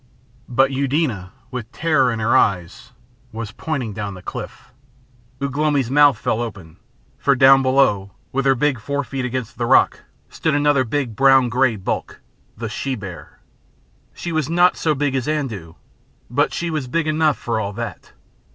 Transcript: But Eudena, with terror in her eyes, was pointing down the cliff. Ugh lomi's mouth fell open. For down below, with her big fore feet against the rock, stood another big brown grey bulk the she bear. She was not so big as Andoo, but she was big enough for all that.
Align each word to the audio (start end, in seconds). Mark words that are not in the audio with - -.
But 0.49 0.71
Eudena, 0.71 1.31
with 1.51 1.71
terror 1.71 2.11
in 2.11 2.17
her 2.17 2.35
eyes, 2.35 2.91
was 3.31 3.51
pointing 3.51 3.93
down 3.93 4.15
the 4.15 4.23
cliff. 4.23 4.71
Ugh 5.39 5.55
lomi's 5.55 5.91
mouth 5.91 6.17
fell 6.17 6.41
open. 6.41 6.77
For 7.19 7.35
down 7.35 7.61
below, 7.61 8.09
with 8.31 8.45
her 8.47 8.55
big 8.55 8.79
fore 8.79 9.03
feet 9.03 9.25
against 9.25 9.59
the 9.59 9.67
rock, 9.67 9.99
stood 10.27 10.55
another 10.55 10.85
big 10.85 11.15
brown 11.15 11.49
grey 11.49 11.75
bulk 11.75 12.19
the 12.57 12.67
she 12.67 12.95
bear. 12.95 13.41
She 14.11 14.31
was 14.31 14.49
not 14.49 14.75
so 14.75 14.95
big 14.95 15.13
as 15.13 15.27
Andoo, 15.27 15.75
but 16.31 16.51
she 16.51 16.71
was 16.71 16.87
big 16.87 17.05
enough 17.05 17.37
for 17.37 17.59
all 17.59 17.71
that. 17.73 18.13